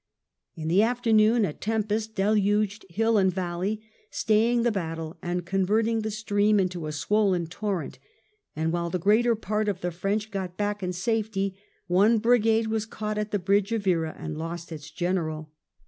In 0.55 0.67
the 0.67 0.81
after 0.81 1.13
noon 1.13 1.45
a 1.45 1.53
tempest 1.53 2.15
deluged 2.15 2.87
hill 2.89 3.19
and 3.19 3.31
valley, 3.31 3.83
staying 4.09 4.63
the 4.63 4.71
battle 4.71 5.19
and 5.21 5.45
converting 5.45 6.01
the 6.01 6.09
stream 6.09 6.59
into 6.59 6.87
a 6.87 6.91
swollen 6.91 7.45
torrent; 7.45 7.99
and 8.55 8.73
while 8.73 8.89
the 8.89 8.97
greater 8.97 9.35
part 9.35 9.67
of 9.67 9.81
the 9.81 9.91
French 9.91 10.31
got 10.31 10.57
back 10.57 10.81
in 10.81 10.91
safety, 10.91 11.55
one 11.85 12.17
brigade 12.17 12.65
was 12.65 12.87
caught 12.87 13.19
at 13.19 13.29
the 13.29 13.37
bridge 13.37 13.71
of 13.71 13.83
Vera 13.83 14.15
and 14.17 14.35
lost 14.39 14.71
its 14.71 14.89
general. 14.89 15.51